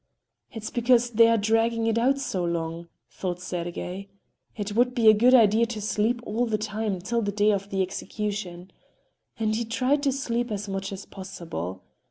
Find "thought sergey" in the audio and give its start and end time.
3.11-4.09